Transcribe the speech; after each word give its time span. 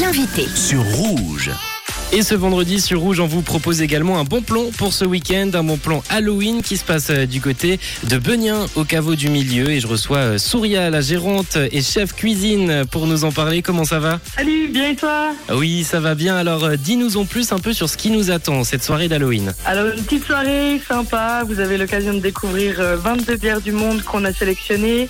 L'invité. 0.00 0.46
sur 0.54 0.82
Rouge. 0.82 1.50
Et 2.12 2.22
ce 2.22 2.36
vendredi 2.36 2.80
sur 2.80 3.00
Rouge, 3.00 3.18
on 3.18 3.26
vous 3.26 3.42
propose 3.42 3.82
également 3.82 4.20
un 4.20 4.24
bon 4.24 4.40
plan 4.40 4.66
pour 4.78 4.92
ce 4.92 5.04
week-end, 5.04 5.50
un 5.54 5.64
bon 5.64 5.78
plan 5.78 6.00
Halloween 6.10 6.62
qui 6.62 6.76
se 6.76 6.84
passe 6.84 7.10
euh, 7.10 7.26
du 7.26 7.40
côté 7.40 7.80
de 8.04 8.18
Benien 8.18 8.66
au 8.76 8.84
caveau 8.84 9.16
du 9.16 9.30
milieu. 9.30 9.68
Et 9.70 9.80
je 9.80 9.88
reçois 9.88 10.18
euh, 10.18 10.38
Souria, 10.38 10.90
la 10.90 11.00
gérante 11.00 11.58
et 11.72 11.82
chef 11.82 12.14
cuisine, 12.14 12.84
pour 12.88 13.08
nous 13.08 13.24
en 13.24 13.32
parler. 13.32 13.62
Comment 13.62 13.84
ça 13.84 13.98
va? 13.98 14.20
Salut, 14.36 14.68
bien 14.68 14.90
et 14.90 14.94
toi? 14.96 15.32
Oui, 15.52 15.82
ça 15.82 15.98
va 15.98 16.14
bien. 16.14 16.36
Alors, 16.36 16.62
euh, 16.62 16.76
dis-nous 16.76 17.16
en 17.16 17.24
plus 17.24 17.50
un 17.50 17.58
peu 17.58 17.72
sur 17.72 17.88
ce 17.88 17.96
qui 17.96 18.10
nous 18.10 18.30
attend 18.30 18.62
cette 18.62 18.84
soirée 18.84 19.08
d'Halloween. 19.08 19.52
Alors 19.64 19.86
une 19.86 20.04
petite 20.04 20.24
soirée 20.24 20.80
sympa, 20.86 21.42
vous 21.44 21.58
avez 21.58 21.76
l'occasion 21.78 22.14
de 22.14 22.20
découvrir 22.20 22.76
euh, 22.78 22.96
22 22.96 23.36
bières 23.38 23.60
du 23.60 23.72
monde 23.72 24.02
qu'on 24.02 24.24
a 24.24 24.32
sélectionnées, 24.32 25.08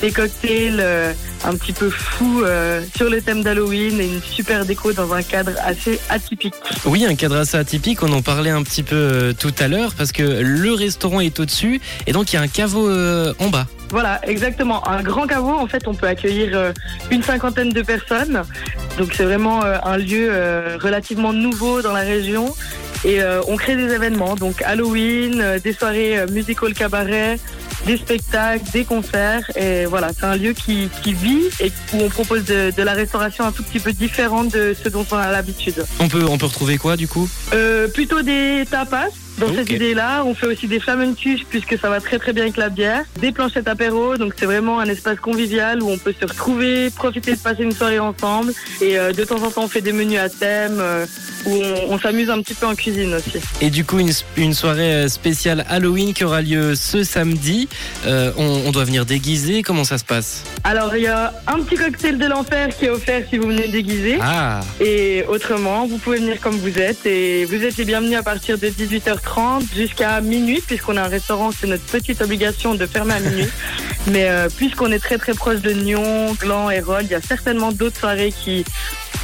des 0.00 0.10
cocktails 0.10 0.80
euh, 0.80 1.12
un 1.44 1.54
petit 1.56 1.72
peu 1.72 1.90
fous 1.90 2.42
euh, 2.42 2.82
sur 2.96 3.10
le 3.10 3.20
thème 3.20 3.42
d'Halloween 3.42 4.00
et 4.00 4.06
une 4.06 4.22
super 4.22 4.64
déco 4.64 4.92
dans 4.92 5.12
un 5.12 5.22
cadre 5.22 5.52
assez 5.64 6.00
atypique. 6.08 6.54
Oui, 6.84 7.04
un 7.04 7.14
cadre 7.14 7.36
assez 7.36 7.56
atypique. 7.56 8.02
On 8.02 8.12
en 8.12 8.22
parlait 8.22 8.50
un 8.50 8.62
petit 8.62 8.82
peu 8.82 8.96
euh, 8.96 9.32
tout 9.32 9.54
à 9.58 9.68
l'heure 9.68 9.94
parce 9.96 10.12
que 10.12 10.22
le 10.22 10.72
restaurant 10.72 11.20
est 11.20 11.38
au-dessus 11.40 11.80
et 12.06 12.12
donc 12.12 12.32
il 12.32 12.36
y 12.36 12.38
a 12.38 12.42
un 12.42 12.48
caveau 12.48 12.90
en 12.90 13.48
bas. 13.48 13.66
Voilà, 13.90 14.20
exactement. 14.26 14.86
Un 14.88 15.02
grand 15.02 15.26
caveau, 15.26 15.52
en 15.52 15.66
fait, 15.66 15.86
on 15.86 15.94
peut 15.94 16.06
accueillir 16.06 16.72
une 17.10 17.22
cinquantaine 17.22 17.70
de 17.70 17.82
personnes. 17.82 18.42
Donc 18.98 19.12
c'est 19.14 19.24
vraiment 19.24 19.62
un 19.62 19.96
lieu 19.98 20.30
relativement 20.80 21.32
nouveau 21.32 21.82
dans 21.82 21.92
la 21.92 22.00
région. 22.00 22.54
Et 23.04 23.20
on 23.46 23.56
crée 23.56 23.76
des 23.76 23.92
événements, 23.92 24.34
donc 24.34 24.62
Halloween, 24.62 25.58
des 25.62 25.72
soirées 25.72 26.24
musical 26.30 26.72
cabaret, 26.72 27.38
des 27.86 27.96
spectacles, 27.96 28.64
des 28.72 28.84
concerts. 28.84 29.50
Et 29.56 29.84
voilà, 29.86 30.10
c'est 30.12 30.26
un 30.26 30.36
lieu 30.36 30.52
qui, 30.52 30.88
qui 31.02 31.12
vit 31.12 31.48
et 31.60 31.72
où 31.92 32.02
on 32.02 32.08
propose 32.08 32.44
de, 32.44 32.72
de 32.76 32.82
la 32.82 32.92
restauration 32.92 33.44
un 33.44 33.52
tout 33.52 33.62
petit 33.62 33.80
peu 33.80 33.92
différente 33.92 34.52
de 34.52 34.74
ce 34.80 34.88
dont 34.88 35.06
on 35.10 35.16
a 35.16 35.30
l'habitude. 35.30 35.84
On 36.00 36.08
peut, 36.08 36.24
on 36.28 36.38
peut 36.38 36.46
retrouver 36.46 36.78
quoi 36.78 36.96
du 36.96 37.08
coup? 37.08 37.28
Euh, 37.52 37.88
plutôt 37.88 38.22
des 38.22 38.64
tapas. 38.70 39.08
Dans 39.38 39.52
cette 39.52 39.70
idée-là, 39.70 40.22
on 40.24 40.34
fait 40.34 40.46
aussi 40.46 40.68
des 40.68 40.78
flamencuches 40.78 41.44
puisque 41.48 41.78
ça 41.78 41.88
va 41.90 42.00
très 42.00 42.18
très 42.18 42.32
bien 42.32 42.44
avec 42.44 42.56
la 42.56 42.68
bière. 42.68 43.04
Des 43.20 43.32
planchettes 43.32 43.66
apéro, 43.68 44.16
donc 44.16 44.34
c'est 44.38 44.46
vraiment 44.46 44.78
un 44.78 44.86
espace 44.88 45.18
convivial 45.18 45.82
où 45.82 45.90
on 45.90 45.98
peut 45.98 46.14
se 46.18 46.24
retrouver, 46.26 46.90
profiter 46.90 47.32
de 47.32 47.38
passer 47.40 47.62
une 47.64 47.72
soirée 47.72 47.98
ensemble. 47.98 48.52
Et 48.80 48.98
euh, 48.98 49.12
de 49.12 49.24
temps 49.24 49.42
en 49.42 49.50
temps, 49.50 49.64
on 49.64 49.68
fait 49.68 49.80
des 49.80 49.92
menus 49.92 50.18
à 50.20 50.28
thème 50.28 50.78
euh, 50.78 51.04
où 51.46 51.50
on, 51.50 51.94
on 51.94 51.98
s'amuse 51.98 52.30
un 52.30 52.40
petit 52.42 52.54
peu 52.54 52.66
en 52.66 52.74
cuisine 52.76 53.12
aussi. 53.14 53.38
Et 53.60 53.70
du 53.70 53.84
coup, 53.84 53.98
une, 53.98 54.12
une 54.36 54.54
soirée 54.54 54.94
euh, 54.94 55.08
spéciale 55.08 55.64
Halloween 55.68 56.14
qui 56.14 56.24
aura 56.24 56.40
lieu 56.40 56.74
ce 56.76 57.02
samedi. 57.02 57.68
Euh, 58.06 58.30
on, 58.36 58.62
on 58.66 58.70
doit 58.70 58.84
venir 58.84 59.04
déguiser. 59.04 59.62
Comment 59.62 59.84
ça 59.84 59.98
se 59.98 60.04
passe? 60.04 60.44
Alors 60.62 60.94
il 60.96 61.02
y 61.02 61.08
a 61.08 61.34
un 61.48 61.60
petit 61.60 61.74
cocktail 61.76 62.18
de 62.18 62.26
l'enfer 62.26 62.68
qui 62.76 62.84
est 62.86 62.90
offert 62.90 63.22
si 63.28 63.38
vous 63.38 63.48
venez 63.48 63.66
déguiser. 63.68 64.18
Ah, 64.22 64.60
Et 64.80 65.24
autrement, 65.28 65.86
vous 65.86 65.98
pouvez 65.98 66.18
venir 66.18 66.40
comme 66.40 66.56
vous 66.56 66.78
êtes 66.78 67.04
et 67.04 67.44
vous 67.46 67.62
êtes 67.64 67.76
les 67.76 67.84
bienvenus 67.84 68.16
à 68.16 68.22
partir 68.22 68.58
de 68.58 68.68
18h30 68.68 69.23
jusqu'à 69.74 70.20
minuit 70.20 70.62
puisqu'on 70.66 70.96
a 70.96 71.02
un 71.02 71.08
restaurant, 71.08 71.50
c'est 71.52 71.66
notre 71.66 71.84
petite 71.84 72.20
obligation 72.20 72.74
de 72.74 72.86
fermer 72.86 73.14
à 73.14 73.20
minuit. 73.20 73.48
Mais 74.06 74.28
euh, 74.28 74.48
puisqu'on 74.54 74.92
est 74.92 74.98
très 74.98 75.18
très 75.18 75.34
proche 75.34 75.60
de 75.60 75.72
Nyon, 75.72 76.34
Gland 76.38 76.70
et 76.70 76.80
Rhodes, 76.80 77.04
il 77.04 77.10
y 77.10 77.14
a 77.14 77.20
certainement 77.20 77.72
d'autres 77.72 77.98
soirées 77.98 78.32
qui, 78.32 78.64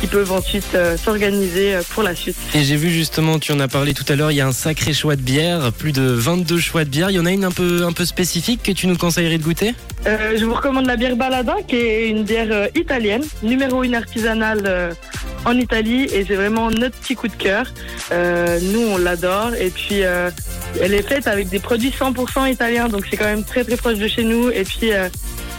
qui 0.00 0.06
peuvent 0.06 0.32
ensuite 0.32 0.74
euh, 0.74 0.96
s'organiser 0.96 1.74
euh, 1.74 1.82
pour 1.90 2.02
la 2.02 2.14
suite. 2.14 2.36
et 2.54 2.64
j'ai 2.64 2.76
vu 2.76 2.90
justement, 2.90 3.38
tu 3.38 3.52
en 3.52 3.60
as 3.60 3.68
parlé 3.68 3.92
tout 3.92 4.04
à 4.08 4.16
l'heure, 4.16 4.30
il 4.30 4.36
y 4.36 4.40
a 4.40 4.46
un 4.46 4.52
sacré 4.52 4.92
choix 4.94 5.16
de 5.16 5.20
bière, 5.20 5.72
plus 5.72 5.92
de 5.92 6.02
22 6.02 6.58
choix 6.58 6.84
de 6.84 6.90
bière. 6.90 7.10
Il 7.10 7.16
y 7.16 7.20
en 7.20 7.26
a 7.26 7.30
une 7.30 7.44
un 7.44 7.50
peu, 7.50 7.84
un 7.84 7.92
peu 7.92 8.04
spécifique 8.04 8.62
que 8.62 8.72
tu 8.72 8.86
nous 8.86 8.96
conseillerais 8.96 9.38
de 9.38 9.44
goûter? 9.44 9.74
Euh, 10.06 10.36
je 10.38 10.44
vous 10.44 10.54
recommande 10.54 10.86
la 10.86 10.96
bière 10.96 11.16
Baladin 11.16 11.56
qui 11.68 11.76
est 11.76 12.08
une 12.08 12.24
bière 12.24 12.68
italienne, 12.74 13.22
numéro 13.42 13.84
une 13.84 13.94
artisanale 13.94 14.96
en 15.44 15.58
Italie 15.58 16.04
et 16.12 16.24
c'est 16.26 16.34
vraiment 16.34 16.70
notre 16.70 16.96
petit 16.96 17.14
coup 17.14 17.28
de 17.28 17.34
cœur. 17.34 17.72
Euh, 18.12 18.58
nous 18.72 18.80
on 18.80 18.98
l'adore 18.98 19.54
et 19.54 19.70
puis 19.70 20.02
euh, 20.02 20.30
elle 20.80 20.94
est 20.94 21.02
faite 21.06 21.26
avec 21.26 21.48
des 21.48 21.58
produits 21.60 21.90
100% 21.90 22.50
italiens 22.50 22.88
donc 22.88 23.04
c'est 23.08 23.16
quand 23.16 23.24
même 23.24 23.44
très 23.44 23.64
très 23.64 23.76
proche 23.76 23.98
de 23.98 24.08
chez 24.08 24.24
nous 24.24 24.50
et 24.50 24.64
puis 24.64 24.92
euh, 24.92 25.08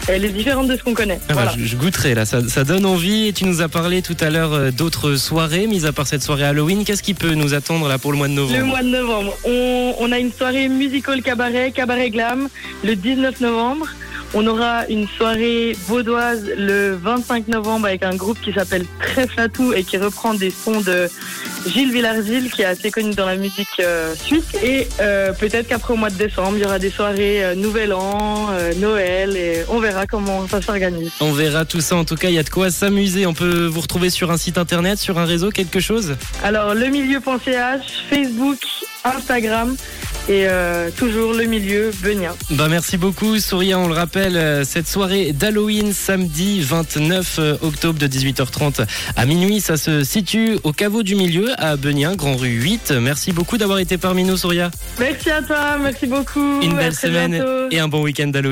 elle 0.08 0.26
est 0.26 0.30
différente 0.30 0.68
de 0.68 0.76
ce 0.76 0.84
qu'on 0.84 0.94
connaît. 0.96 1.20
Ah 1.30 1.34
bah, 1.34 1.54
je, 1.56 1.64
je 1.64 1.76
goûterai 1.76 2.16
là, 2.16 2.26
ça, 2.26 2.48
ça 2.48 2.64
donne 2.64 2.86
envie. 2.88 3.28
Et 3.28 3.34
tu 3.34 3.46
nous 3.46 3.62
as 3.62 3.70
parlé 3.70 4.02
tout 4.02 4.18
à 4.20 4.32
l'heure 4.32 4.72
d'autres 4.72 5.16
soirées, 5.16 5.68
mis 5.68 5.86
à 5.86 5.92
part 5.92 6.08
cette 6.08 6.24
soirée 6.24 6.44
Halloween. 6.44 6.84
Qu'est-ce 6.86 7.04
qui 7.04 7.14
peut 7.14 7.36
nous 7.36 7.54
attendre 7.54 7.88
là 7.88 8.00
pour 8.00 8.12
le 8.12 8.18
mois 8.18 8.28
de 8.28 8.34
novembre? 8.34 8.58
Le 8.58 8.66
mois 8.66 8.82
de 8.82 8.90
novembre, 8.90 9.38
on, 9.46 9.94
on 10.00 10.12
a 10.12 10.18
une 10.18 10.32
soirée 10.34 10.70
musical 10.70 11.22
cabaret, 11.22 11.72
cabaret 11.72 12.10
glam, 12.10 12.50
le 12.84 12.96
19 12.96 13.42
novembre. 13.42 13.88
On 14.34 14.48
aura 14.48 14.88
une 14.88 15.08
soirée 15.10 15.76
vaudoise 15.88 16.46
le 16.58 16.96
25 16.96 17.50
novembre 17.50 17.88
avec 17.88 18.04
un 18.04 18.16
groupe 18.16 18.40
qui 18.40 18.54
s'appelle 18.54 18.86
Trèflatou 19.00 19.74
et 19.74 19.84
qui 19.84 19.98
reprend 19.98 20.34
des 20.34 20.52
sons 20.52 20.80
de 20.80 21.10
Gilles 21.68 21.92
Villarsil 21.92 22.50
qui 22.50 22.62
est 22.62 22.66
assez 22.66 22.92
connu 22.92 23.14
dans 23.14 23.26
la 23.26 23.36
musique 23.36 23.68
euh, 23.82 24.16
suisse. 24.16 24.56
Et 24.64 24.88
euh, 25.02 25.34
peut-être 25.34 25.68
qu'après 25.68 25.94
au 25.94 25.98
mois 25.98 26.10
de 26.10 26.16
décembre, 26.16 26.54
il 26.56 26.64
y 26.64 26.66
aura 26.66 26.80
des 26.80 26.90
soirées 26.90 27.44
euh, 27.44 27.56
Nouvel 27.56 27.92
An, 27.94 28.52
Noël 28.78 29.36
et 29.36 29.64
on 29.68 29.80
verra 29.80 30.08
comment 30.08 30.48
ça 30.48 30.62
s'organise. 30.62 31.12
On 31.20 31.34
verra 31.34 31.66
tout 31.66 31.82
ça. 31.82 31.98
En 31.98 32.06
tout 32.06 32.16
cas, 32.16 32.30
il 32.30 32.36
y 32.36 32.40
a 32.40 32.44
de 32.44 32.50
quoi 32.50 32.72
s'amuser. 32.72 33.26
On 33.26 33.34
peut 33.34 33.66
vous 33.66 33.82
retrouver 33.82 34.10
sur 34.10 34.32
un 34.32 34.38
site 34.38 34.58
internet, 34.58 34.98
sur 34.98 35.20
un 35.20 35.26
réseau, 35.26 35.50
quelque 35.50 35.82
chose? 35.82 36.16
Alors 36.42 36.74
le 36.74 36.88
milieu.ch, 36.88 37.82
Facebook, 38.10 38.60
Instagram 39.04 39.76
et 40.30 40.46
euh, 40.48 40.90
toujours 40.96 41.34
le 41.34 41.46
milieu 41.46 41.92
Benien. 42.04 42.36
Bah 42.52 42.68
merci 42.70 42.98
beaucoup 42.98 43.40
Souria, 43.40 43.80
on 43.80 43.88
le 43.88 43.94
rappelle, 43.94 44.38
euh, 44.38 44.64
cette 44.64 44.88
soirée 44.88 45.34
d'Halloween 45.34 45.94
samedi 45.94 46.62
29 46.62 47.36
euh, 47.40 47.58
octobre 47.62 48.00
de 48.00 48.08
18h30 48.08 48.86
à 49.16 49.26
minuit, 49.26 49.62
ça 49.62 49.78
se 49.78 50.04
situe 50.04 50.58
au 50.64 50.74
caveau 50.74 51.04
du 51.04 51.16
milieu 51.16 51.50
à 51.58 51.76
Benien, 51.76 52.16
Grand 52.16 52.36
Rue 52.36 52.50
8. 52.50 52.94
Merci 53.02 53.32
beaucoup 53.32 53.58
d'avoir 53.58 53.80
été 53.80 53.98
parmi 53.98 54.24
nous 54.24 54.38
Souria. 54.38 54.72
Merci 55.00 55.32
à 55.32 55.42
toi, 55.42 55.78
merci 55.82 56.08
beaucoup. 56.08 56.62
Une 56.62 56.76
belle 56.76 56.96
semaine 56.96 57.32
bientôt. 57.32 57.68
et 57.72 57.80
un 57.80 57.88
bon 57.88 58.02
week-end 58.04 58.28
d'Halloween. 58.28 58.50